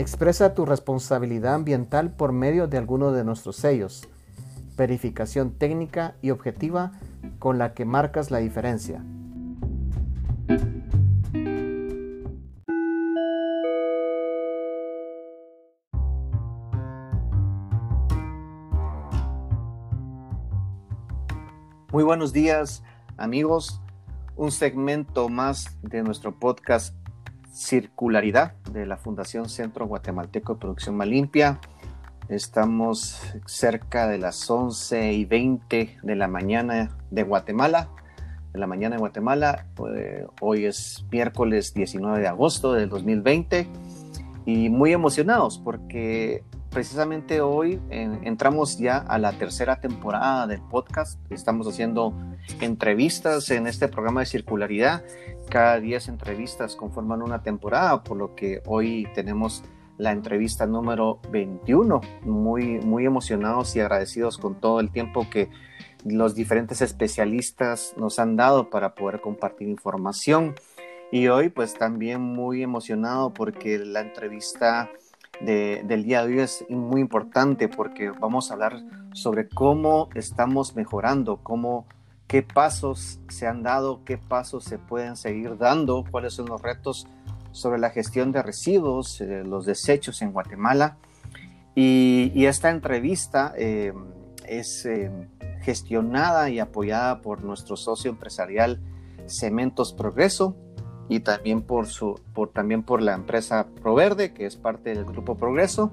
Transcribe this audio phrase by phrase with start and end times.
[0.00, 4.08] Expresa tu responsabilidad ambiental por medio de alguno de nuestros sellos.
[4.74, 6.92] Verificación técnica y objetiva
[7.38, 9.04] con la que marcas la diferencia.
[21.92, 22.82] Muy buenos días
[23.18, 23.82] amigos,
[24.34, 26.96] un segmento más de nuestro podcast
[27.52, 31.60] Circularidad de la Fundación Centro Guatemalteco de Producción Más Limpia.
[32.28, 37.88] Estamos cerca de las 11 y 20 de la mañana de Guatemala.
[38.52, 39.66] De la mañana de Guatemala.
[39.96, 43.68] Eh, hoy es miércoles 19 de agosto del 2020
[44.46, 51.20] y muy emocionados porque precisamente hoy entramos ya a la tercera temporada del podcast.
[51.30, 52.14] Estamos haciendo
[52.60, 55.04] entrevistas en este programa de circularidad.
[55.48, 59.64] Cada 10 entrevistas conforman una temporada, por lo que hoy tenemos
[59.98, 62.00] la entrevista número 21.
[62.22, 65.50] Muy, muy emocionados y agradecidos con todo el tiempo que
[66.04, 70.54] los diferentes especialistas nos han dado para poder compartir información.
[71.12, 74.88] Y hoy pues también muy emocionado porque la entrevista
[75.40, 81.38] del día de hoy es muy importante porque vamos a hablar sobre cómo estamos mejorando,
[81.42, 81.86] cómo,
[82.26, 87.06] qué pasos se han dado, qué pasos se pueden seguir dando, cuáles son los retos
[87.52, 90.98] sobre la gestión de residuos, eh, los desechos en Guatemala.
[91.74, 93.92] Y, esta entrevista eh,
[94.46, 95.10] es eh,
[95.62, 98.80] gestionada y apoyada por nuestro socio empresarial
[99.26, 100.56] Cementos Progreso,
[101.10, 105.34] y también por, su, por, también por la empresa Proverde, que es parte del Grupo
[105.34, 105.90] Progreso.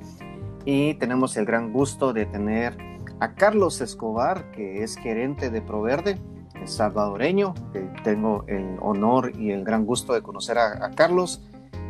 [0.63, 2.77] Y tenemos el gran gusto de tener
[3.19, 6.21] a Carlos Escobar, que es gerente de Proverde,
[6.65, 11.41] salvadoreño, que tengo el honor y el gran gusto de conocer a, Carlos,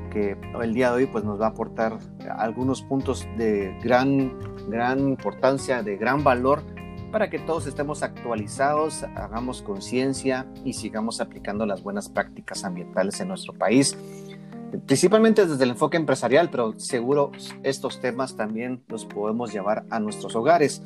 [0.09, 1.97] que el día de hoy pues, nos va a aportar
[2.38, 4.39] algunos puntos de gran,
[4.69, 6.61] gran importancia, de gran valor
[7.12, 13.29] para que todos estemos actualizados, hagamos conciencia y sigamos aplicando las buenas prácticas ambientales en
[13.29, 13.97] nuestro país,
[14.85, 17.31] principalmente desde el enfoque empresarial, pero seguro
[17.63, 20.84] estos temas también los podemos llevar a nuestros hogares.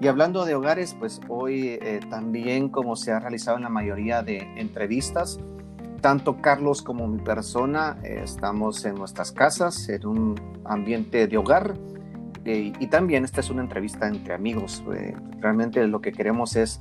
[0.00, 4.22] Y hablando de hogares, pues hoy eh, también como se ha realizado en la mayoría
[4.22, 5.38] de entrevistas,
[6.00, 11.74] tanto Carlos como mi persona eh, estamos en nuestras casas, en un ambiente de hogar,
[12.44, 14.82] y también esta es una entrevista entre amigos.
[14.94, 16.80] Eh, realmente lo que queremos es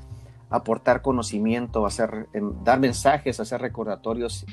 [0.50, 4.46] aportar conocimiento, hacer, em, dar mensajes, hacer recordatorios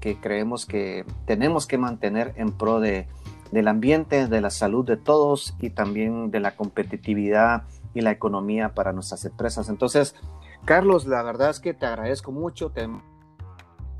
[0.00, 3.06] que creemos que tenemos que mantener en pro de,
[3.52, 7.64] del ambiente, de la salud de todos y también de la competitividad
[7.94, 9.68] y la economía para nuestras empresas.
[9.68, 10.16] Entonces,
[10.64, 12.88] Carlos, la verdad es que te agradezco mucho, te,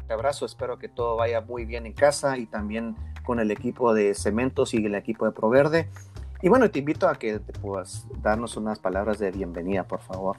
[0.06, 3.94] te abrazo, espero que todo vaya muy bien en casa y también con el equipo
[3.94, 5.88] de Cementos y el equipo de Proverde.
[6.42, 10.36] Y bueno, te invito a que puedas darnos unas palabras de bienvenida, por favor.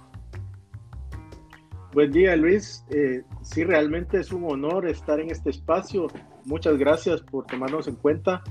[1.93, 2.83] Buen día, Luis.
[2.89, 6.07] Eh, sí, realmente es un honor estar en este espacio.
[6.43, 8.43] Muchas gracias por tomarnos en cuenta.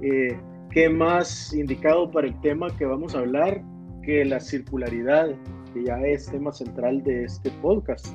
[0.00, 0.36] Eh,
[0.70, 3.62] ¿Qué más indicado para el tema que vamos a hablar
[4.02, 5.28] que la circularidad,
[5.72, 8.06] que ya es tema central de este podcast?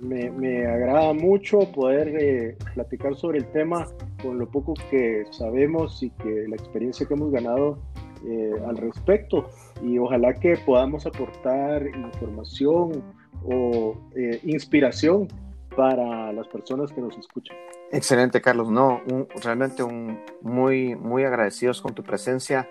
[0.00, 3.86] Me, agrada mucho poder eh, platicar sobre el tema
[4.22, 7.78] con lo poco que sabemos y que la experiencia que hemos ganado
[8.26, 9.50] eh, al respecto.
[9.82, 13.02] Y ojalá que podamos aportar información
[13.44, 15.28] o eh, inspiración
[15.76, 17.56] para las personas que nos escuchan.
[17.90, 18.70] Excelente, Carlos.
[18.70, 19.02] No,
[19.42, 22.68] realmente un, muy, muy agradecidos con tu presencia.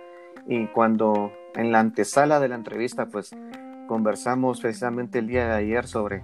[0.47, 3.35] Y cuando en la antesala de la entrevista, pues
[3.88, 6.23] conversamos precisamente el día de ayer sobre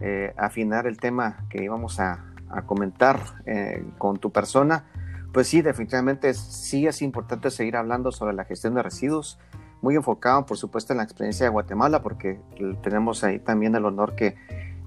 [0.00, 2.26] eh, afinar el tema que íbamos a,
[2.66, 4.84] comentar eh, con tu persona,
[5.32, 9.38] pues sí, definitivamente sí es importante seguir hablando sobre la gestión de residuos,
[9.82, 12.40] muy enfocado, por supuesto, en la experiencia de Guatemala, porque
[12.82, 14.34] tenemos ahí también el honor que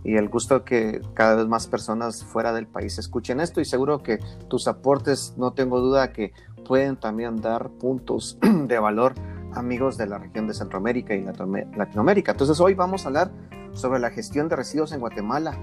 [0.03, 4.03] y el gusto que cada vez más personas fuera del país escuchen esto y seguro
[4.03, 6.33] que tus aportes, no tengo duda que
[6.65, 8.37] pueden también dar puntos
[8.67, 9.13] de valor
[9.53, 12.31] amigos de la región de Centroamérica y Latinoamérica.
[12.31, 13.31] Entonces hoy vamos a hablar
[13.73, 15.57] sobre la gestión de residuos en Guatemala,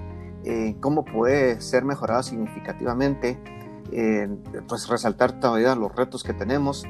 [0.44, 3.38] eh, cómo puede ser mejorada significativamente,
[3.92, 4.28] eh,
[4.68, 6.86] pues resaltar todavía los retos que tenemos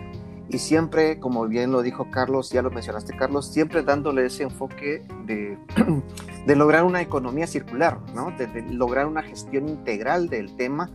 [0.52, 5.04] y siempre, como bien lo dijo Carlos, ya lo mencionaste Carlos, siempre dándole ese enfoque
[5.24, 5.56] de,
[6.46, 8.32] de lograr una economía circular, ¿no?
[8.36, 10.90] de, de lograr una gestión integral del tema,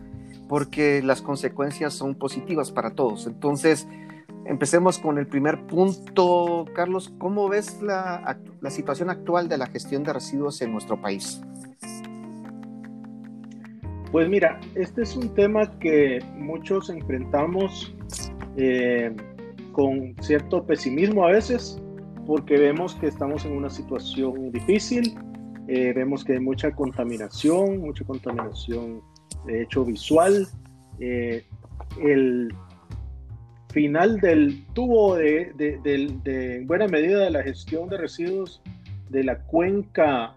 [0.46, 3.26] porque las consecuencias son positivas para todos.
[3.26, 3.88] Entonces,
[4.48, 6.66] Empecemos con el primer punto.
[6.72, 8.38] Carlos, ¿cómo ves la,
[8.70, 11.42] situación actual de la gestión de residuos en nuestro país?
[14.12, 17.94] Pues mira, este es un tema que muchos enfrentamos
[18.56, 19.14] eh,
[19.72, 21.82] con cierto pesimismo a veces,
[22.24, 25.18] porque vemos que estamos en una situación difícil,
[25.66, 29.02] eh, vemos que hay mucha contaminación, mucha contaminación
[29.44, 30.46] de hecho visual.
[31.00, 31.44] Eh,
[32.00, 32.52] el
[33.76, 38.62] final del tubo de, de, buena medida de la gestión de residuos
[39.10, 40.34] de la cuenca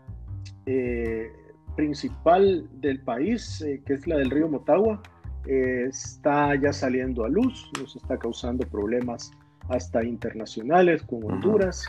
[0.66, 1.32] eh,
[1.78, 5.02] principal del país, que es la del río Motagua,
[5.48, 9.32] está ya saliendo a luz, nos está causando problemas
[9.70, 11.86] hasta internacionales con Honduras.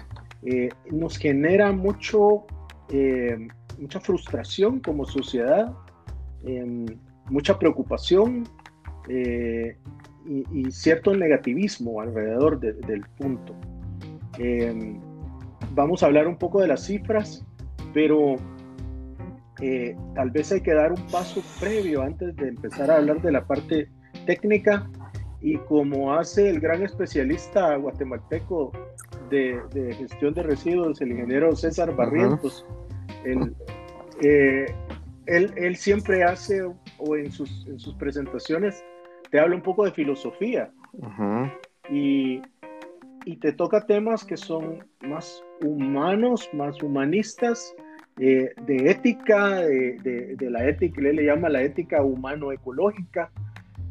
[0.92, 2.46] nos genera mucho
[2.90, 5.74] eh, mucha frustración como sociedad,
[6.44, 6.86] em,
[7.28, 8.44] mucha preocupación
[9.08, 9.76] eh,
[10.26, 13.54] y, cierto negativismo alrededor del punto.
[14.38, 15.00] Em,
[15.72, 17.44] vamos a hablar un poco de las cifras,
[17.92, 18.36] pero
[19.60, 23.32] eh, tal vez hay que dar un paso previo antes de empezar a hablar de
[23.32, 23.88] la parte
[24.26, 24.88] técnica
[25.40, 28.72] y como hace el gran especialista guatemalteco
[29.30, 29.60] de,
[29.96, 32.66] gestión de residuos, el ingeniero César Barrientos,
[34.22, 34.66] eh,
[35.26, 38.82] él, él, siempre hace, o en sus, en sus presentaciones,
[39.30, 40.70] te habla un poco de filosofía.
[41.88, 42.40] y,
[43.24, 47.74] y, te toca temas que son más humanos, más humanistas,
[48.18, 53.30] eh, de ética, de, de, la ética, él le llama la ética humano-ecológica.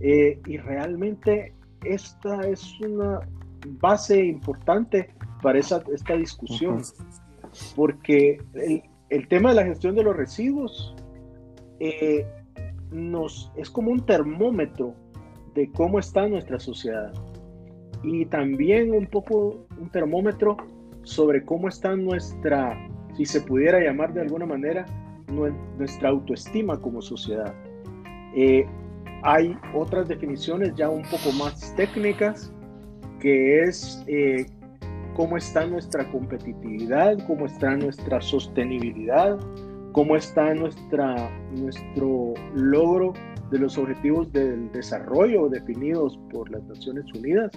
[0.01, 1.53] Eh, y realmente
[1.83, 3.21] esta es una
[3.81, 5.09] base importante
[5.41, 6.81] para esa, esta discusión,
[7.75, 10.95] porque el, el tema de la gestión de los residuos
[11.79, 12.25] eh,
[12.91, 14.93] nos, es como un termómetro
[15.53, 17.13] de cómo está nuestra sociedad
[18.03, 20.57] y también un poco un termómetro
[21.03, 22.77] sobre cómo está nuestra,
[23.15, 24.85] si se pudiera llamar de alguna manera,
[25.77, 27.53] nuestra autoestima como sociedad.
[28.35, 28.65] Eh,
[29.23, 32.53] hay otras definiciones ya un poco más técnicas,
[33.19, 34.45] que es eh,
[35.15, 39.37] cómo está nuestra competitividad, cómo está nuestra sostenibilidad,
[39.91, 43.13] cómo está nuestra, nuestro logro
[43.51, 47.51] de los objetivos del desarrollo definidos por las Naciones Unidas.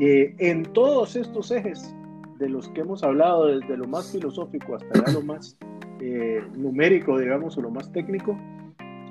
[0.00, 1.94] Eh, en todos estos ejes
[2.38, 5.56] de los que hemos hablado, desde lo más filosófico hasta lo más
[6.00, 8.36] eh, numérico, digamos, o lo más técnico,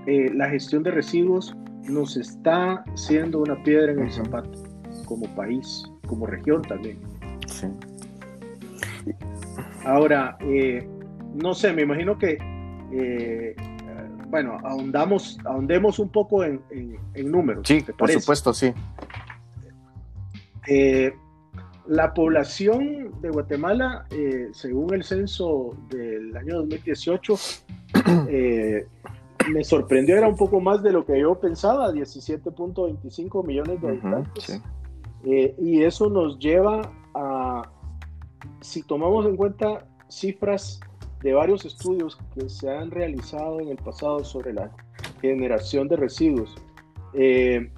[0.07, 1.55] eh, la gestión de residuos
[1.87, 4.51] nos está siendo una piedra en el zapato
[5.05, 6.97] como país, como región también.
[9.85, 10.87] Ahora, eh,
[11.35, 12.37] no sé, me imagino que,
[12.91, 13.55] eh,
[14.31, 16.62] bueno, ahondamos, ahondemos un poco en,
[17.16, 17.68] números.
[17.68, 18.74] Sí, por supuesto, sí.
[20.68, 21.13] Eh,
[21.88, 24.07] la población de Guatemala,
[24.54, 27.36] según el censo del año 2018,
[29.51, 34.62] me sorprendió, era un poco más de lo que yo pensaba, 17.25 millones de habitantes.
[35.24, 37.69] y eso nos lleva a,
[38.62, 40.80] si tomamos en cuenta cifras
[41.21, 44.71] de varios estudios que se han realizado en el pasado sobre la
[45.21, 46.56] generación de residuos,
[47.13, 47.69] eh,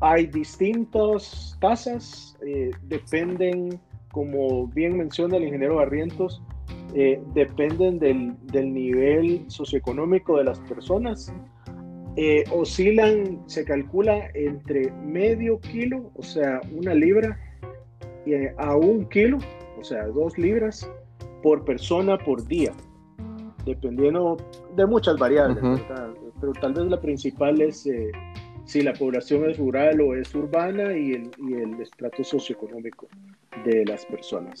[0.00, 3.78] hay distintas tasas, eh, dependen,
[4.12, 6.42] como bien menciona el ingeniero Barrientos,
[6.94, 11.32] eh, dependen del, del, nivel socioeconómico de las personas.
[12.52, 17.38] oscilan, se calcula entre medio kilo, o sea, una libra,
[18.58, 19.38] a un kilo,
[19.78, 20.90] o sea, dos libras
[21.42, 22.72] por persona por día,
[23.64, 24.36] dependiendo
[24.76, 25.62] de muchas variables,
[26.40, 28.10] pero tal vez la principal es eh,
[28.64, 33.08] si la población es rural o es urbana y el, y el estrato socioeconómico
[33.64, 34.60] de las personas.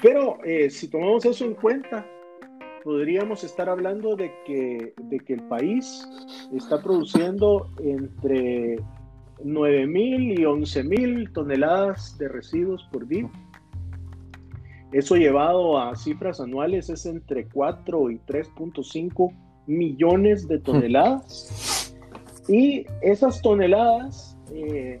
[0.00, 2.06] Pero eh, si tomamos eso en cuenta,
[2.84, 6.08] podríamos estar hablando de que, de que el país
[6.54, 8.76] está produciendo entre
[9.44, 13.28] 9.000 y 11.000 toneladas de residuos por día.
[14.92, 19.32] Eso llevado a cifras anuales es entre 4 y 3.5
[19.66, 21.96] millones de toneladas.
[22.48, 25.00] Y esas toneladas, eh,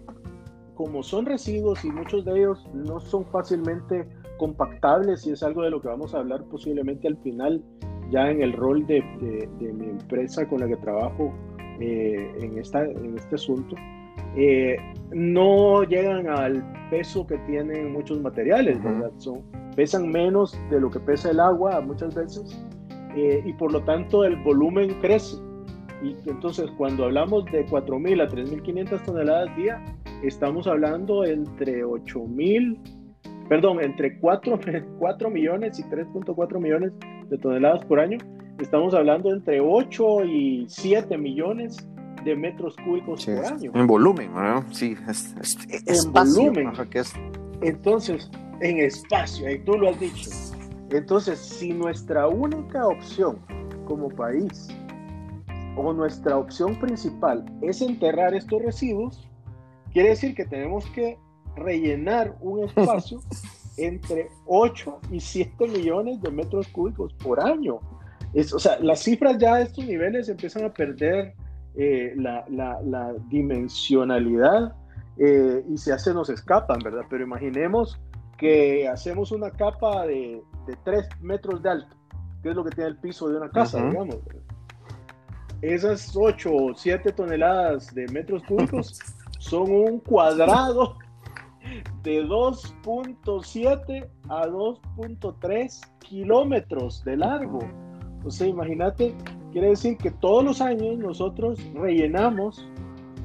[0.74, 4.06] como son residuos y muchos de ellos no son fácilmente
[4.38, 7.62] compactables, y es algo de lo que vamos a hablar posiblemente al final,
[8.10, 9.02] ya en el rol de,
[9.60, 11.32] mi empresa con la que trabajo
[11.80, 13.76] eh, en, esta, en este asunto,
[14.36, 14.76] eh,
[15.10, 19.10] no llegan al peso que tienen muchos materiales, ¿verdad?
[19.18, 19.42] Son,
[19.74, 22.64] pesan menos de lo que pesa el agua muchas veces
[23.16, 25.36] eh, y por lo tanto el volumen crece.
[26.02, 29.84] Y entonces cuando hablamos de 4.000 a 3.500 toneladas día,
[30.22, 32.78] estamos hablando entre 8.000,
[33.48, 34.58] perdón, entre 4,
[34.98, 36.92] 4 millones y 3.4 millones
[37.28, 38.18] de toneladas por año.
[38.58, 41.76] Estamos hablando entre 8 y 7 millones
[42.24, 43.72] de metros cúbicos por año.
[43.74, 44.64] En volumen, ¿no?
[44.72, 45.34] Sí, es,
[45.86, 46.72] en volumen.
[47.62, 48.30] Entonces,
[48.62, 50.30] en espacio, y tú lo has dicho.
[50.90, 53.38] Entonces, si nuestra única opción
[53.86, 54.68] como país
[55.76, 59.28] o nuestra opción principal es enterrar estos residuos,
[59.92, 61.18] quiere decir que tenemos que
[61.56, 63.20] rellenar un espacio
[63.78, 67.80] entre 8 y 7 millones de metros cúbicos por año.
[68.34, 71.34] Es, o sea, las cifras ya de estos niveles empiezan a perder
[71.74, 74.74] eh, la, la, dimensionalidad
[75.18, 77.02] eh, y se hace nos escapan, ¿verdad?
[77.08, 77.98] Pero imaginemos
[78.42, 81.96] que hacemos una capa de, de 3 metros de alto,
[82.42, 84.16] que es lo que tiene el piso de una casa, digamos.
[85.60, 88.98] Esas 8 o 7 toneladas de metros cúbicos
[89.38, 90.98] son un cuadrado
[92.02, 97.60] de 2.7 a 2.3 kilómetros de largo.
[98.24, 99.14] O sea, imagínate,
[99.52, 102.66] quiere decir que todos los años nosotros rellenamos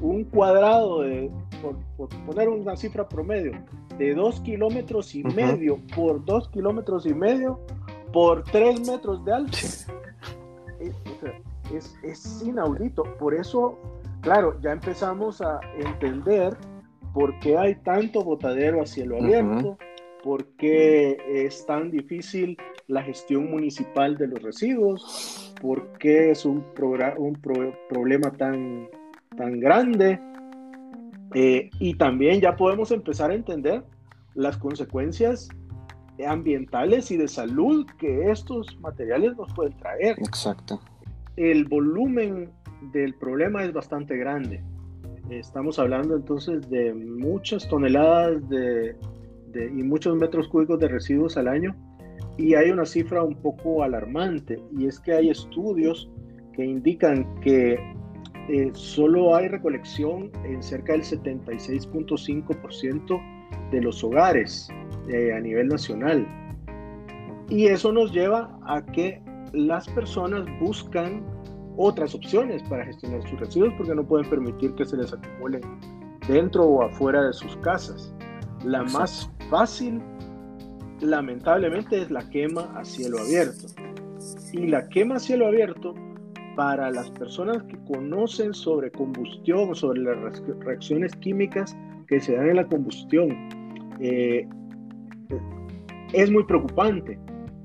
[0.00, 1.28] un cuadrado de,
[1.60, 3.50] por, poner una cifra promedio,
[3.98, 7.60] de 2 kilómetros y medio por 2 kilómetros y medio
[8.12, 9.56] por 3 metros de alto.
[11.72, 13.02] Es, es inaudito.
[13.18, 13.78] Por eso,
[14.22, 16.56] claro, ya empezamos a entender
[17.12, 19.76] por qué hay tanto botadero a cielo abierto,
[20.22, 26.64] por qué es tan difícil la gestión municipal de los residuos, por qué es un,
[27.18, 27.34] un
[27.88, 28.88] problema tan,
[29.36, 30.20] tan grande.
[31.34, 33.84] Eh, y también ya podemos empezar a entender
[34.34, 35.48] las consecuencias
[36.26, 40.16] ambientales y de salud que estos materiales nos pueden traer.
[40.18, 40.80] Exacto.
[41.36, 42.50] El volumen
[42.92, 44.62] del problema es bastante grande.
[45.30, 48.96] Estamos hablando entonces de muchas toneladas de,
[49.54, 51.74] y muchos metros cúbicos de residuos al año
[52.36, 56.10] y hay una cifra un poco alarmante y es que hay estudios
[56.54, 57.78] que indican que
[58.48, 63.20] eh, solo hay recolección en cerca del 76.5%
[63.70, 64.70] de los hogares
[65.08, 66.26] eh, a nivel nacional.
[67.50, 71.22] Y eso nos lleva a que las personas buscan
[71.76, 75.62] otras opciones para gestionar sus residuos porque no pueden permitir que se les acumulen
[76.26, 78.12] dentro o afuera de sus casas.
[78.64, 80.02] La más fácil,
[81.00, 83.66] lamentablemente, es la quema a cielo abierto.
[84.52, 85.94] Y la quema a cielo abierto,
[86.58, 91.76] para las personas que conocen sobre combustión, sobre las reacciones químicas
[92.08, 93.30] que se dan en la combustión,
[94.00, 94.44] eh,
[96.12, 97.16] es muy preocupante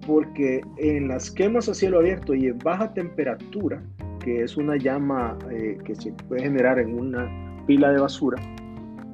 [0.05, 3.81] porque en las quemas a cielo abierto y en baja temperatura,
[4.19, 7.27] que es una llama eh, que se puede generar en una
[7.65, 8.39] pila de basura,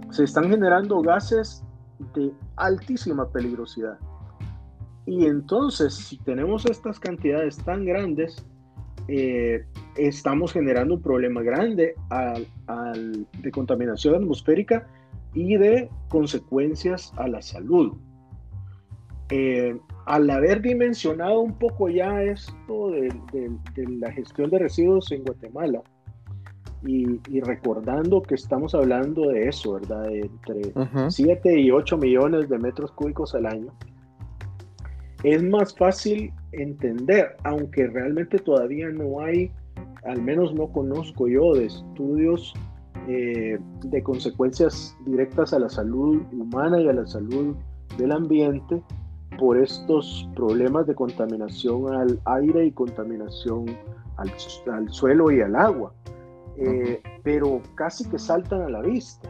[0.09, 1.63] se están generando gases
[2.15, 3.97] de altísima peligrosidad.
[5.05, 8.45] Y entonces, si tenemos estas cantidades tan grandes,
[9.11, 11.95] eh, estamos generando un problema grande
[13.41, 14.87] de contaminación atmosférica
[15.33, 17.97] y de consecuencias a la salud.
[19.31, 19.75] Eh,
[20.05, 23.11] al haber dimensionado un poco ya esto de,
[23.75, 25.81] la gestión de residuos en Guatemala
[26.85, 27.05] y,
[27.41, 30.03] recordando que estamos hablando de eso, ¿verdad?
[30.03, 33.73] De entre 7 y 8 millones de metros cúbicos al año,
[35.23, 39.51] es más fácil entender, aunque realmente todavía no hay,
[40.03, 42.53] al menos no conozco yo, de estudios
[43.07, 47.55] eh, de consecuencias directas a la salud humana y a la salud
[47.97, 48.81] del ambiente
[49.37, 53.65] por estos problemas de contaminación al aire y contaminación
[54.17, 55.93] al, suelo y al agua.
[56.57, 59.29] Eh, pero casi que saltan a la vista,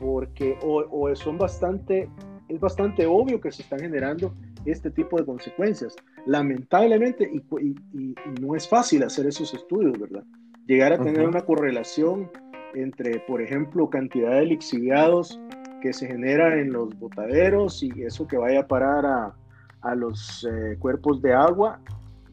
[0.00, 2.08] porque o, son bastante,
[2.48, 4.32] es bastante obvio que se están generando
[4.64, 5.94] este tipo de consecuencias.
[6.26, 10.24] Lamentablemente, y, no es fácil hacer esos estudios, ¿verdad?
[10.66, 12.30] Llegar a tener una correlación
[12.74, 15.40] entre, por ejemplo, cantidad de lixiviados
[15.80, 19.34] que se genera en los botaderos y eso que vaya a parar a,
[19.82, 21.80] a los eh, cuerpos de agua,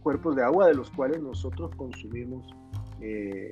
[0.01, 2.46] cuerpos de agua de los cuales nosotros consumimos,
[3.01, 3.50] eh,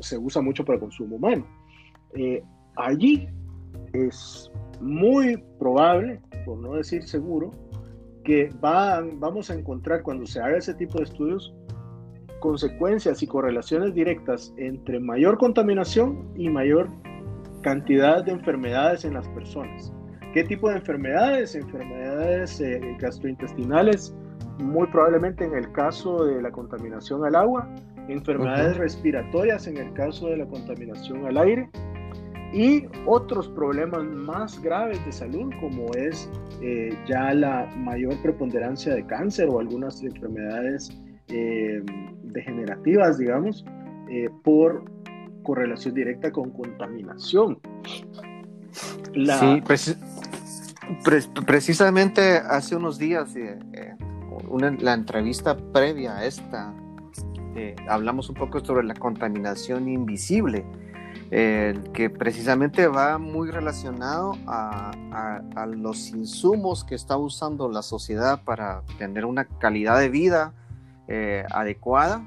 [0.00, 1.46] se usa mucho para consumo humano.
[2.14, 2.42] Eh,
[2.76, 3.28] allí
[3.92, 7.50] es muy probable, por no decir seguro,
[8.24, 11.54] que van, vamos a encontrar cuando se haga ese tipo de estudios
[12.40, 16.88] consecuencias y correlaciones directas entre mayor contaminación y mayor
[17.62, 19.92] cantidad de enfermedades en las personas.
[20.32, 21.54] ¿Qué tipo de enfermedades?
[21.54, 24.14] Enfermedades eh, gastrointestinales,
[24.58, 27.68] muy probablemente en el caso de la contaminación al agua,
[28.08, 31.68] enfermedades respiratorias en el caso de la contaminación al aire
[32.52, 36.28] y otros problemas más graves de salud como es
[36.62, 40.90] eh, ya la mayor preponderancia de cáncer o algunas enfermedades
[41.28, 41.82] eh,
[42.24, 43.64] degenerativas, digamos,
[44.42, 44.84] por
[45.44, 47.58] correlación directa con contaminación.
[49.14, 49.62] Sí,
[51.46, 53.94] precisamente hace unos días, eh, eh,
[54.80, 56.74] la entrevista previa a esta,
[57.54, 60.64] eh, hablamos un poco sobre la contaminación invisible,
[61.30, 64.92] que precisamente va muy relacionado a,
[65.66, 70.54] los insumos que está usando la sociedad para tener una calidad de vida
[71.50, 72.24] adecuada,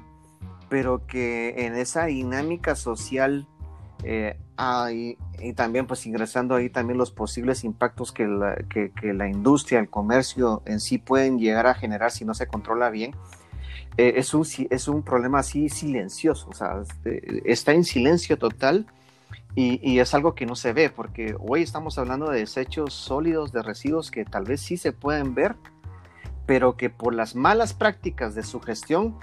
[0.68, 3.46] pero que en esa dinámica social
[4.56, 10.62] hay, y también pues ingresando ahí también los posibles impactos que, la industria, el comercio
[10.66, 13.14] en sí pueden llegar a generar si no se controla bien,
[13.96, 18.86] eh, es, un, es un problema así silencioso, o sea, eh, está en silencio total
[19.54, 23.52] y, y, es algo que no se ve, porque hoy estamos hablando de desechos sólidos,
[23.52, 25.54] de residuos que tal vez sí se pueden ver,
[26.46, 29.16] pero que por las malas prácticas de su gestión,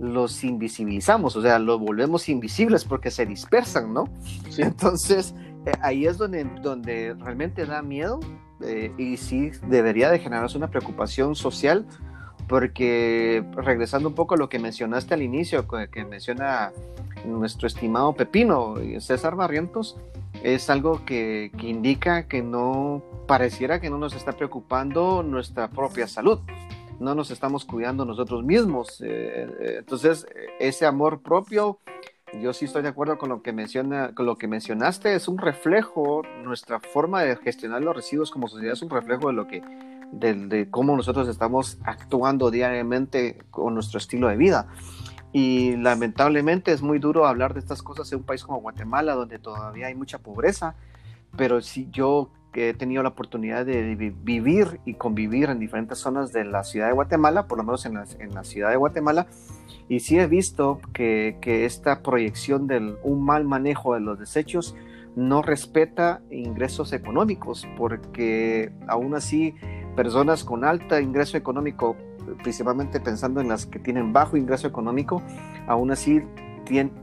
[0.00, 4.04] los invisibilizamos, o sea, los volvemos invisibles porque se dispersan, ¿no?
[4.58, 5.34] Entonces,
[5.66, 8.18] eh, ahí es donde, donde realmente da miedo
[8.62, 11.86] eh, y sí debería de generarse una preocupación social
[12.50, 16.72] porque regresando un poco a lo que mencionaste al inicio, que menciona
[17.24, 19.96] nuestro estimado Pepino, César Barrientos,
[20.42, 26.08] es algo que, que indica que no pareciera que no nos está preocupando nuestra propia
[26.08, 26.40] salud
[26.98, 29.00] no nos estamos cuidando nosotros mismos.
[29.00, 30.26] Eh, entonces,
[30.58, 31.78] ese amor propio
[32.38, 35.38] yo sí estoy de acuerdo con lo que menciona, con lo que mencionaste, es un
[35.38, 39.62] reflejo, nuestra forma de gestionar los residuos como sociedad es un reflejo de lo que,
[40.12, 44.66] de, cómo nosotros estamos actuando diariamente con nuestro estilo de vida.
[45.32, 49.38] Y lamentablemente es muy duro hablar de estas cosas en un país como Guatemala, donde
[49.38, 50.74] todavía hay mucha pobreza,
[51.36, 56.44] pero si yo he tenido la oportunidad de vivir y convivir en diferentes zonas de
[56.44, 59.28] la ciudad de Guatemala, por lo menos en la, en la ciudad de Guatemala,
[59.88, 64.74] y sí he visto que, que esta proyección de un mal manejo de los desechos
[65.16, 69.54] no respeta ingresos económicos, porque aún así
[69.96, 71.96] personas con alto ingreso económico,
[72.42, 75.22] principalmente pensando en las que tienen bajo ingreso económico,
[75.66, 76.22] aún así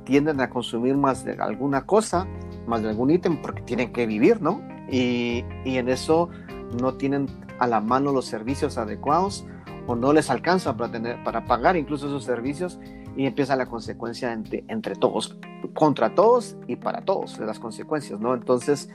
[0.04, 2.26] tienden a consumir más de alguna cosa,
[2.68, 4.62] más de algún ítem, porque tienen que vivir, ¿no?
[4.90, 6.30] Y, en eso
[6.82, 7.28] no tienen
[7.60, 9.46] a la mano los servicios adecuados
[9.88, 12.80] o no les alcanza para, tener, para pagar incluso esos servicios
[13.16, 15.38] y empieza la consecuencia entre, todos,
[15.74, 18.34] contra todos y para todos, las consecuencias, ¿no?
[18.34, 18.90] Entonces,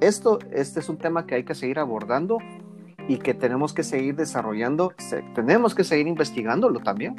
[0.00, 2.38] esto, este es un tema que hay que seguir abordando
[3.08, 4.92] y que tenemos que seguir desarrollando,
[5.34, 7.16] tenemos que seguir investigándolo también.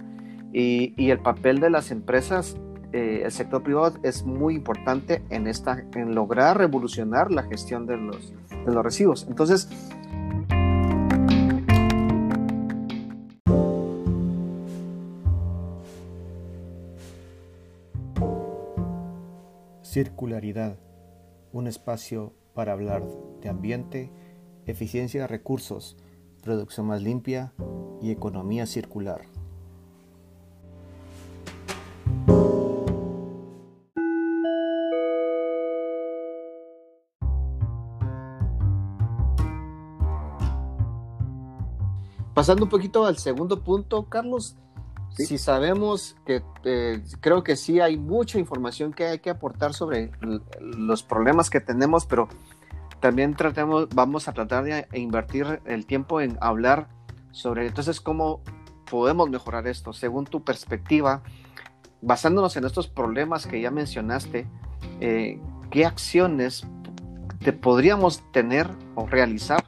[0.54, 2.56] Y, y el papel de las empresas,
[2.94, 7.98] eh, el sector privado es muy importante en, esta, en lograr revolucionar la gestión de
[7.98, 8.34] los,
[8.66, 9.26] de los residuos.
[9.28, 9.68] Entonces,
[19.84, 20.78] Circularidad,
[21.52, 23.04] un espacio para hablar
[23.42, 24.12] de ambiente,
[24.70, 25.98] eficiencia de recursos,
[26.42, 27.54] producción más limpia
[28.02, 29.22] y economía circular.
[42.34, 44.56] Pasando un poquito al segundo punto, Carlos,
[45.12, 50.12] si sabemos que eh, creo que sí hay mucha información que hay que aportar sobre
[50.62, 52.30] los problemas que tenemos, pero
[53.00, 56.88] también tratemos, vamos a tratar de invertir el tiempo en hablar
[57.32, 58.42] sobre entonces cómo
[58.90, 61.22] podemos mejorar esto según tu perspectiva,
[62.02, 64.48] basándonos en estos problemas que ya mencionaste,
[65.00, 66.66] eh, ¿qué acciones
[67.44, 69.64] te podríamos tener o realizar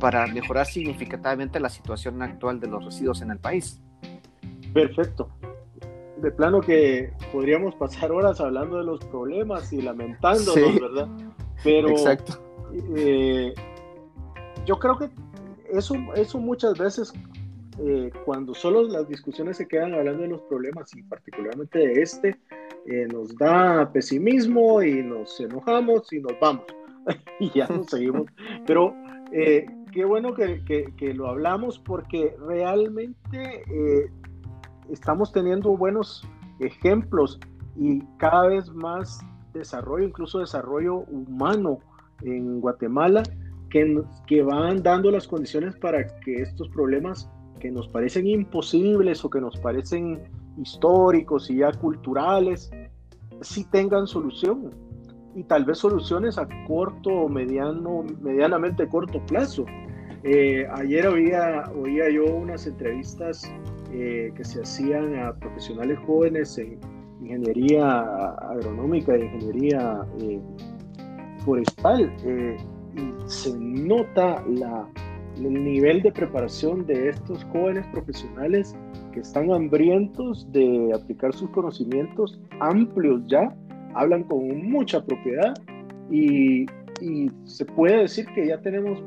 [0.00, 3.80] para mejorar significativamente la situación actual de los residuos en el país?
[4.72, 5.30] Perfecto.
[6.18, 11.08] De plano que podríamos pasar horas hablando de los problemas y lamentándonos, ¿verdad?
[11.62, 12.45] Pero Exacto.
[12.94, 13.54] Eh,
[14.64, 15.08] yo creo que
[15.70, 17.12] eso, eso muchas veces,
[17.78, 22.40] eh, cuando solo las discusiones se quedan hablando de los problemas y particularmente de este,
[22.86, 26.64] eh, nos da pesimismo y nos enojamos y nos vamos
[27.40, 28.26] y ya nos seguimos.
[28.66, 28.94] Pero
[29.30, 33.64] qué bueno que, que, que, lo hablamos porque realmente
[34.88, 36.26] estamos teniendo buenos
[36.60, 37.40] ejemplos
[37.76, 39.20] y cada vez más
[39.52, 41.80] desarrollo, incluso desarrollo humano
[42.22, 43.22] en Guatemala,
[43.70, 47.28] que, que van dando las condiciones para que estos problemas
[47.60, 50.22] que nos parecen imposibles o que nos parecen
[50.58, 52.70] históricos y ya culturales,
[53.40, 54.70] sí tengan solución
[55.34, 59.66] y tal vez soluciones a corto o mediano, medianamente corto plazo.
[60.24, 63.50] Eh, ayer oía, oía yo unas entrevistas
[63.92, 66.80] eh, que se hacían a profesionales jóvenes en,
[67.20, 68.00] ingeniería
[68.50, 70.40] agronómica, ingeniería eh,
[71.46, 72.56] forestal, eh,
[72.94, 74.86] y se nota la,
[75.36, 78.76] el nivel de preparación de estos jóvenes profesionales
[79.12, 83.54] que están hambrientos de aplicar sus conocimientos amplios ya,
[83.94, 85.54] hablan con mucha propiedad
[86.10, 86.66] y,
[87.00, 89.02] y se puede decir que ya tenemos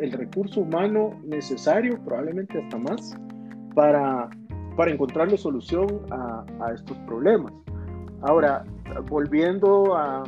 [0.00, 3.14] el recurso humano necesario, probablemente hasta más,
[3.74, 4.28] para,
[4.76, 7.52] para encontrarle solución a, a estos problemas.
[8.22, 8.64] Ahora,
[9.08, 10.24] volviendo a,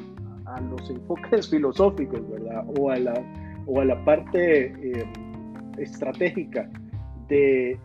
[0.55, 2.65] a, los enfoques filosóficos, ¿verdad?
[2.79, 3.15] O a la,
[3.67, 5.07] o a la parte eh,
[5.79, 6.69] estratégica
[7.29, 7.79] de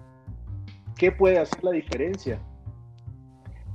[0.97, 2.39] qué puede hacer la diferencia.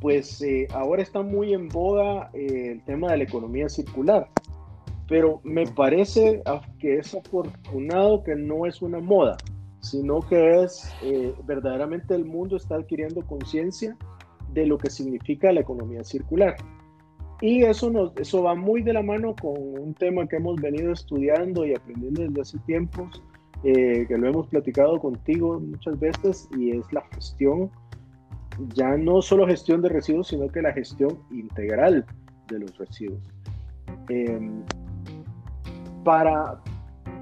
[0.01, 4.29] Pues eh, ahora está muy en boga eh, el tema de la economía circular,
[5.09, 6.43] pero me parece
[6.79, 9.37] que es afortunado que no es una moda,
[9.81, 10.91] sino que es
[11.47, 13.97] verdaderamente el mundo está adquiriendo conciencia
[14.53, 16.57] de lo que significa la economía circular.
[17.45, 20.95] Y eso, nos, eso va muy de la mano con un tema que hemos venido
[20.95, 23.23] estudiando y aprendiendo desde hace tiempos,
[23.65, 27.71] eh, que lo hemos platicado contigo muchas veces, y es la gestión,
[28.75, 32.07] ya no solo gestión de residuos, sino que la gestión integral
[32.49, 33.21] de los residuos.
[34.09, 34.63] Em,
[36.03, 36.63] para,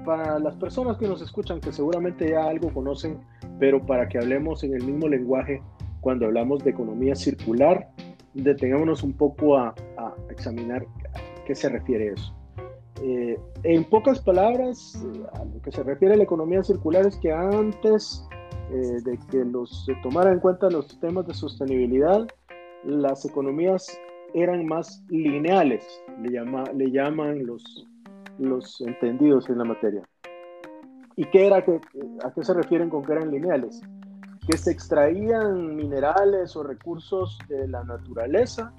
[0.05, 3.17] para las personas que nos escuchan, que seguramente ya algo conocen,
[3.59, 5.61] pero para que hablemos en el mismo lenguaje
[5.99, 7.89] cuando hablamos de economía circular,
[8.33, 9.75] detengámonos un poco a,
[10.29, 12.33] examinar a qué se refiere eso.
[13.01, 17.17] Eh, en pocas palabras, eh, a lo que se refiere a la economía circular es
[17.17, 18.25] que antes
[18.71, 22.27] eh, de que los, se tomaran en cuenta los temas de sostenibilidad,
[22.85, 23.99] las economías
[24.33, 25.85] eran más lineales,
[26.21, 27.87] le, llama, le llaman los,
[28.39, 30.03] los entendidos en la materia.
[31.15, 31.79] ¿Y qué era, que,
[32.23, 33.81] a qué se refieren con que eran lineales?
[34.49, 38.73] Que se extraían minerales o recursos de la naturaleza,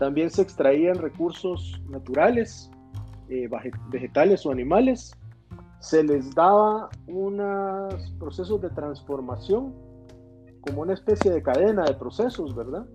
[0.00, 2.70] también se extraían recursos naturales,
[3.28, 3.48] eh,
[3.90, 5.12] vegetales o animales,
[5.80, 9.74] se les daba unos procesos de transformación
[10.62, 12.86] como una especie de cadena de procesos, ¿verdad?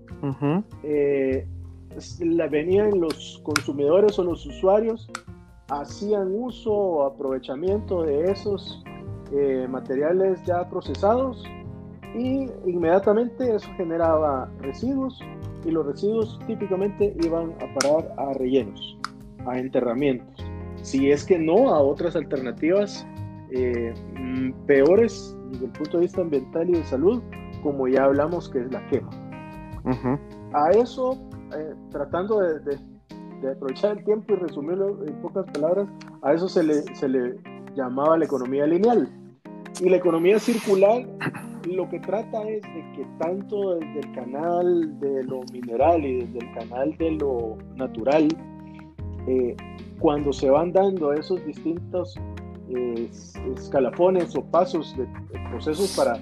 [0.82, 1.48] Eh,
[2.22, 5.08] la, venían los consumidores o los usuarios
[5.70, 8.84] hacían uso o aprovechamiento de esos
[9.32, 11.44] eh, materiales ya procesados
[12.16, 15.20] y inmediatamente eso generaba residuos
[15.66, 18.98] y los residuos típicamente iban a parar a rellenos,
[19.46, 20.46] a enterramientos.
[20.82, 23.06] Si es que no, a otras alternativas
[23.52, 27.22] eh, mm, peores desde el punto de vista ambiental y de salud,
[27.64, 29.10] como ya hablamos que es la quema.
[30.54, 31.14] A eso,
[31.56, 32.78] eh, tratando de
[33.42, 35.88] de aprovechar el tiempo y resumirlo en pocas palabras,
[36.22, 37.36] a eso se le, se le
[37.76, 39.10] llamaba la economía lineal.
[39.82, 41.06] Y la economía circular
[41.66, 46.40] lo que trata es de que tanto desde el canal de lo mineral y desde
[46.40, 48.28] el canal de lo natural,
[49.28, 49.56] eh,
[50.00, 52.16] cuando se van dando esos distintos
[52.70, 53.10] eh,
[53.56, 56.20] escalafones o pasos de, de, procesos para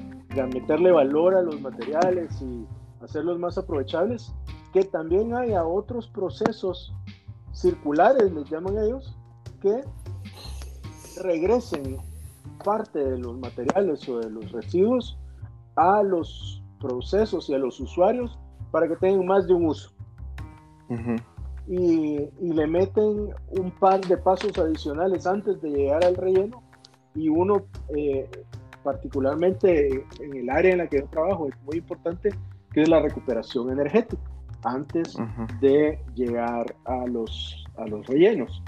[0.47, 2.65] meterle valor a los materiales y
[3.03, 4.33] hacerlos más aprovechables,
[4.71, 6.93] que también haya otros procesos
[7.51, 9.15] circulares, les llaman ellos,
[9.61, 9.81] que
[11.21, 11.97] regresen
[12.63, 15.17] parte de los materiales o de los residuos
[15.75, 18.37] a los procesos y a los usuarios
[18.71, 19.91] para que tengan más de un uso.
[21.67, 26.61] y, y, le meten un par de pasos adicionales antes de llegar al relleno
[27.15, 28.29] y uno eh,
[28.83, 32.29] particularmente en el área en la que yo trabajo es muy importante
[32.73, 34.21] que es la recuperación energética
[34.63, 35.15] antes
[35.59, 38.63] de llegar a los, a los rellenos.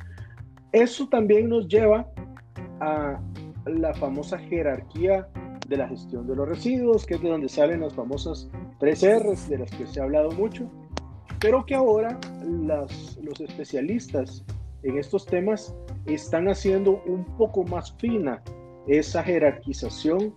[0.71, 2.05] Eso también nos lleva
[2.81, 3.19] a
[3.65, 5.27] la famosa jerarquía
[5.67, 8.49] de la gestión de los residuos, que es de donde salen las famosas
[8.79, 10.69] tres R's de las que se ha hablado mucho,
[11.39, 14.45] pero que ahora las, los especialistas
[14.83, 15.75] en estos temas
[16.05, 18.41] están haciendo un poco más fina
[18.87, 20.33] esa jerarquización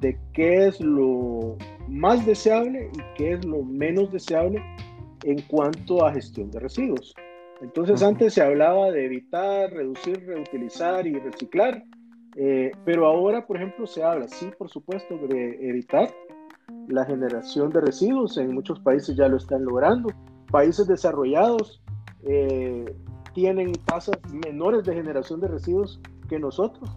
[0.00, 1.56] de qué es lo
[1.88, 4.62] más deseable y qué es lo menos deseable
[5.24, 7.14] en cuanto a gestión de residuos.
[7.60, 11.84] Entonces antes se hablaba de evitar, reducir, reutilizar y reciclar,
[12.36, 16.10] eh, pero ahora, por ejemplo, se habla, sí, por supuesto, de evitar
[16.88, 18.36] la generación de residuos.
[18.38, 20.10] En muchos países ya lo están logrando.
[20.50, 21.82] Países desarrollados
[22.24, 22.94] eh,
[23.34, 24.16] tienen tasas
[24.46, 26.90] menores de generación de residuos que nosotros.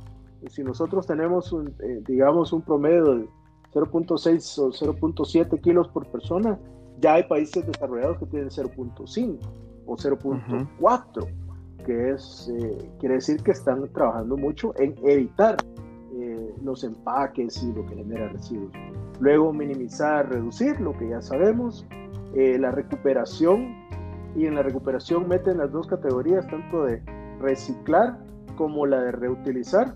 [0.50, 3.30] Si nosotros tenemos, un, eh, digamos, un promedio de
[3.74, 6.60] 0.6 o 0.7 kilos por persona,
[7.00, 9.39] ya hay países desarrollados que tienen 0.5
[9.86, 11.28] o 0.4,
[11.86, 15.58] que es, eh, quiere decir que están trabajando mucho en evitar
[16.13, 18.71] eh, los empaques y lo que genera residuos.
[19.19, 21.86] Luego minimizar, reducir, lo que ya sabemos.
[22.34, 23.74] eh, la recuperación
[24.36, 27.02] y en la recuperación meten las dos categorías, tanto de
[27.39, 28.17] reciclar
[28.58, 29.95] como la de reutilizar.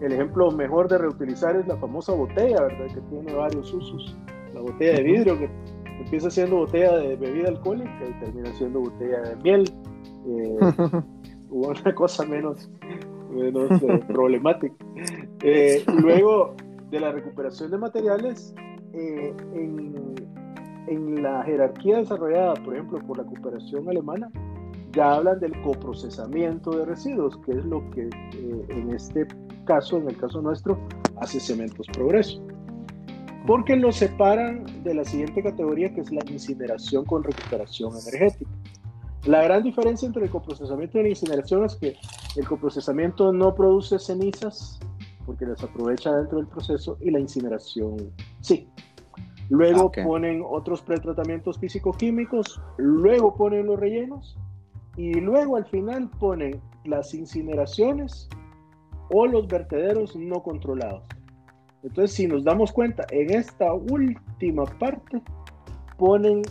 [0.00, 2.86] El ejemplo mejor de reutilizar es la famosa botella, ¿verdad?
[2.94, 4.16] Que tiene varios usos.
[4.54, 5.48] La botella de vidrio que
[6.00, 9.64] empieza siendo botella de bebida alcohólica y termina siendo botella de miel.
[10.26, 10.58] Eh,
[11.50, 12.70] una cosa menos,
[13.30, 14.74] menos eh, problemática.
[15.42, 16.54] Eh, luego
[16.90, 18.54] de la recuperación de materiales,
[18.92, 20.14] en,
[20.88, 24.28] en la jerarquía desarrollada, por ejemplo, por la cooperación alemana,
[24.92, 28.10] ya hablan del coprocesamiento de residuos, que es lo que
[28.68, 29.26] en este
[29.64, 30.76] caso, en el caso nuestro,
[31.20, 32.42] hace Cementos Progreso
[33.46, 38.50] porque lo separan de la siguiente categoría que es la incineración con recuperación energética.
[39.26, 41.96] La gran diferencia entre el coprocesamiento y la incineración es que
[42.36, 44.80] el coprocesamiento no produce cenizas
[45.26, 48.68] porque las aprovecha dentro del proceso y la incineración sí.
[49.50, 54.38] Luego ponen otros pretratamientos físico-químicos, luego ponen los rellenos
[54.96, 58.28] y luego al final ponen las incineraciones
[59.10, 61.02] o los vertederos no controlados.
[61.82, 65.20] Entonces, si nos damos cuenta, en esta última parte
[65.98, 66.42] ponen,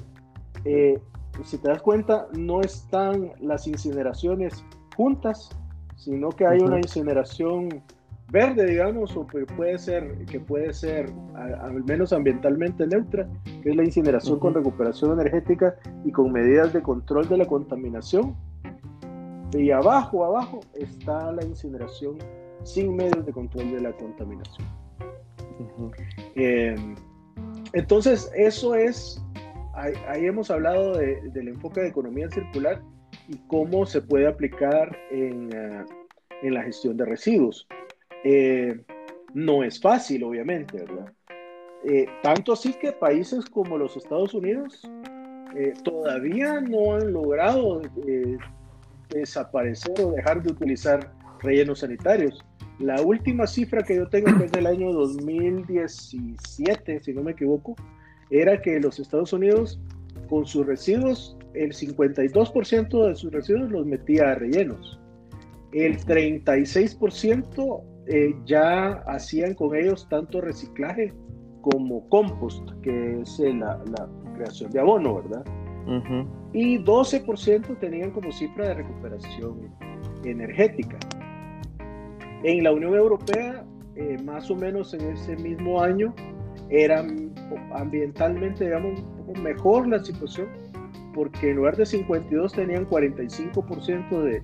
[0.66, 1.00] eh,
[1.44, 4.64] si te das cuenta, no están las incineraciones
[4.96, 5.50] juntas,
[5.96, 7.84] sino que hay una incineración
[8.32, 13.28] verde, digamos, o que puede ser, que puede ser al menos ambientalmente neutra,
[13.64, 15.76] que es la incineración con recuperación energética
[16.06, 18.36] y con medidas de control de la contaminación.
[19.52, 22.18] Y abajo, abajo está la incineración
[22.64, 24.68] sin medios de control de la contaminación.
[26.36, 26.76] Eh,
[27.74, 29.22] entonces, eso es,
[29.82, 32.82] ahí, hemos hablado del enfoque de economía circular
[33.28, 35.86] y cómo se puede aplicar en, eh,
[36.42, 37.68] en la gestión de residuos.
[38.24, 38.80] Eh,
[39.34, 41.14] no es fácil, obviamente, ¿verdad?
[42.22, 44.82] tanto así que países como los Estados Unidos
[45.86, 47.82] todavía no han logrado
[49.10, 51.10] desaparecer o dejar de utilizar
[51.42, 52.44] rellenos sanitarios.
[52.80, 57.76] La última cifra que yo tengo, es del año 2017, si no me equivoco,
[58.30, 59.80] era que los Estados Unidos,
[60.30, 65.00] con sus residuos, el 52% de sus residuos los metía a rellenos.
[65.72, 71.14] El 36% eh, ya hacían con ellos tanto reciclaje
[71.62, 73.80] como compost, que es eh, la,
[74.36, 75.44] creación de abono, ¿verdad?
[76.54, 79.74] Y 12% tenían como cifra de recuperación
[80.24, 80.98] energética.
[82.44, 83.66] En la Unión Europea,
[83.96, 86.14] eh, más o menos en ese mismo año,
[86.70, 87.06] era
[87.74, 90.48] ambientalmente, digamos, un poco mejor la situación,
[91.14, 94.44] porque en lugar de 52 tenían 45% de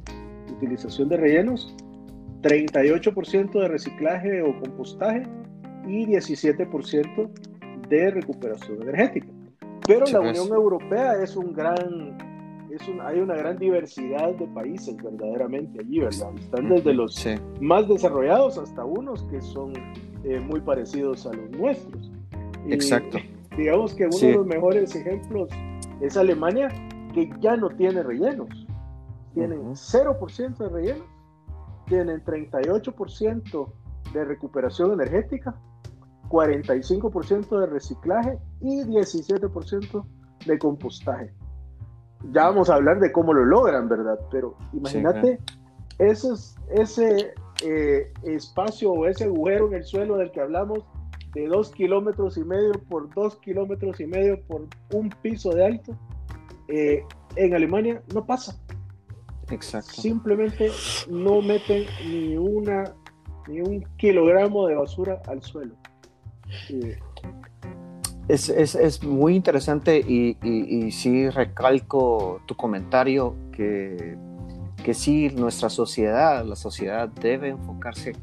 [0.51, 1.75] utilización de rellenos,
[2.41, 5.23] 38% de reciclaje o compostaje
[5.87, 7.29] y 17%
[7.89, 9.27] de recuperación energética.
[9.87, 12.17] Pero la Unión Europea es un gran
[13.03, 16.33] hay una gran diversidad de países verdaderamente allí, ¿verdad?
[16.37, 17.25] Están desde los
[17.61, 19.73] más desarrollados hasta unos que son
[20.23, 22.11] eh, muy parecidos a los nuestros.
[22.69, 23.17] Exacto.
[23.57, 25.49] Digamos que uno de los mejores ejemplos
[26.01, 26.69] es Alemania,
[27.13, 28.49] que ya no tiene rellenos.
[29.33, 31.07] Tienen 0% de rellenos,
[31.87, 33.71] tienen 38%
[34.13, 35.55] de recuperación energética,
[36.29, 40.05] 45% de reciclaje y 17%
[40.45, 41.33] de compostaje
[42.31, 44.19] ya vamos a hablar de cómo lo logran, ¿verdad?
[44.31, 45.39] Pero imagínate
[45.99, 46.29] ese,
[46.69, 50.79] ese eh, espacio o ese agujero en el suelo del que hablamos
[51.35, 55.95] de dos kilómetros y medio por dos kilómetros y medio por un piso de alto,
[56.69, 57.03] eh,
[57.35, 58.57] en Alemania no pasa.
[59.51, 60.01] Exacto.
[60.01, 60.71] Simplemente
[61.09, 62.95] no meten ni una
[63.47, 65.75] ni un kilogramo de basura al suelo.
[68.27, 74.17] Es, es, es, muy interesante y, y, sí recalco tu comentario que,
[74.83, 78.13] que sí, nuestra sociedad, la sociedad debe enfocarse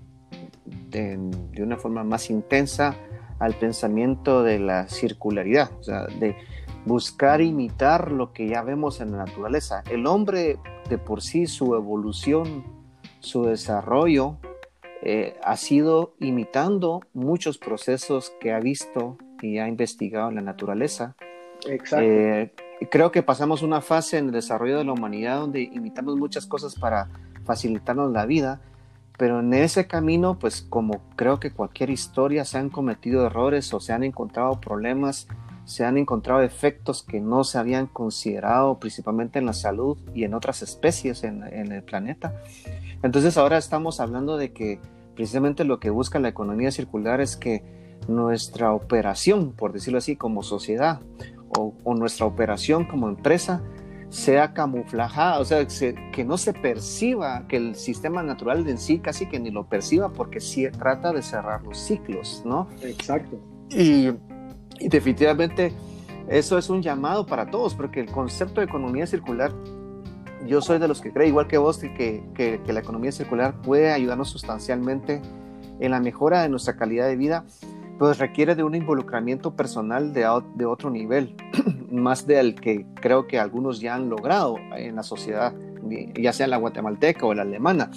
[0.65, 1.17] de,
[1.53, 2.97] de una forma más intensa
[3.39, 6.37] al pensamiento de la circularidad, o sea, de
[6.85, 9.83] buscar imitar lo que ya vemos en la naturaleza.
[9.91, 12.65] El hombre de por sí, su evolución,
[13.21, 14.39] su desarrollo,
[15.03, 21.17] eh, ha sido imitando muchos procesos que ha visto y ha investigado en la naturaleza.
[21.67, 22.05] Exacto.
[22.05, 22.53] Eh,
[22.91, 26.77] creo que pasamos una fase en el desarrollo de la humanidad donde imitamos muchas cosas
[26.77, 27.09] para
[27.45, 28.61] facilitarnos la vida,
[29.19, 33.81] pero en ese camino, pues como creo que cualquier historia, se han cometido errores o
[33.81, 35.29] se han encontrado problemas,
[35.65, 40.35] se han encontrado efectos que no se habían considerado principalmente en la salud y en
[40.35, 42.35] otras especies en, en el planeta.
[43.03, 44.81] Entonces ahora estamos hablando de que
[45.15, 47.63] precisamente lo que busca la economía circular es que
[48.09, 51.01] nuestra operación, por decirlo así, como sociedad
[51.59, 53.63] o, nuestra operación como empresa
[54.13, 59.25] sea camuflajada, o sea, que no se perciba, que el sistema natural en sí casi
[59.27, 62.69] que ni lo perciba porque sí trata de cerrar los ciclos, ¿no?
[62.83, 63.41] Exacto.
[63.71, 64.11] Y,
[64.81, 65.73] definitivamente
[66.29, 69.51] eso es un llamado para todos, porque el concepto de economía circular,
[70.47, 73.63] yo soy de los que cree, igual que vos, que, que, que la economía circular
[73.63, 75.23] puede ayudarnos sustancialmente
[75.81, 77.47] en la mejora de nuestra calidad de vida,
[77.99, 81.37] pues requiere de un involucramiento personal de, de otro nivel,
[81.91, 85.55] más del que creo que algunos ya han logrado en la sociedad,
[86.15, 87.91] ya sea la guatemalteca o la alemana.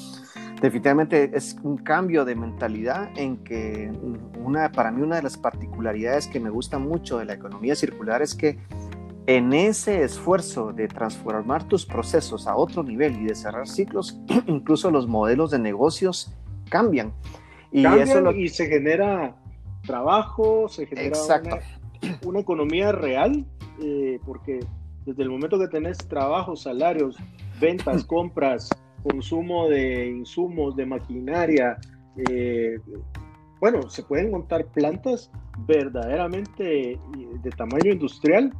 [0.61, 3.91] Definitivamente es un cambio de mentalidad en que
[4.39, 8.21] una, para mí una de las particularidades que me gusta mucho de la economía circular
[8.21, 8.57] es que
[9.27, 14.91] en ese esfuerzo de transformar tus procesos a otro nivel y de cerrar ciclos, incluso
[14.91, 16.33] los modelos de negocios
[16.69, 17.13] cambian.
[17.71, 19.35] Y, eso y se genera
[19.85, 21.17] trabajo, se genera
[22.23, 23.45] una, economía real,
[23.81, 24.59] eh, porque
[25.05, 27.17] desde el momento que tenés trabajo, salarios,
[27.59, 28.69] ventas, compras,
[29.03, 31.77] consumo de insumos, de maquinaria,
[32.29, 32.77] eh,
[33.59, 35.31] bueno, se pueden montar plantas
[35.67, 36.99] verdaderamente eh,
[37.41, 38.51] de tamaño industrial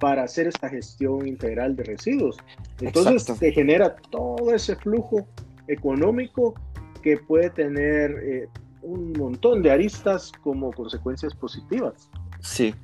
[0.00, 2.36] para hacer esta gestión integral de residuos.
[2.80, 5.26] Entonces se genera todo ese flujo
[5.68, 6.54] económico
[7.02, 8.48] que puede tener
[8.84, 12.10] un montón de aristas como consecuencias positivas.
[12.40, 12.74] Sí,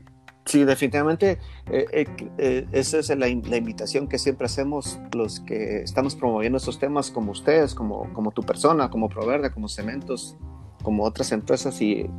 [0.46, 1.38] sí, definitivamente
[1.70, 2.06] eh, eh,
[2.38, 7.32] eh, esa es la, invitación que siempre hacemos los que estamos promoviendo estos temas como
[7.32, 10.36] ustedes, como, como tu persona, como Proverde, como Cementos,
[10.82, 12.10] como otras empresas y,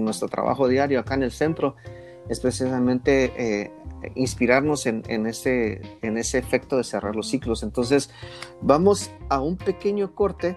[0.00, 1.74] nuestro trabajo diario acá en el centro
[2.28, 3.72] es precisamente
[4.14, 7.62] inspirarnos en, en, ese, en ese efecto de cerrar los ciclos.
[7.62, 8.10] Entonces,
[8.62, 10.56] vamos a un pequeño corte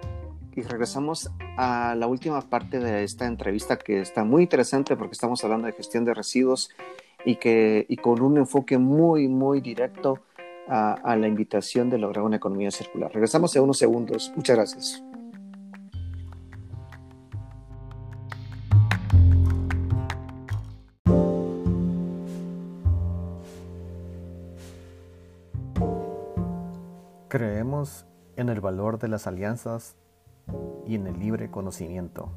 [0.55, 5.43] y regresamos a la última parte de esta entrevista que está muy interesante porque estamos
[5.43, 6.69] hablando de gestión de residuos
[7.25, 10.19] y, que, y con un enfoque muy, muy directo
[10.67, 13.11] a, a la invitación de lograr una economía circular.
[13.13, 14.31] Regresamos en unos segundos.
[14.35, 15.03] Muchas gracias.
[27.29, 29.95] Creemos en el valor de las alianzas
[30.85, 32.31] y en el libre conocimiento.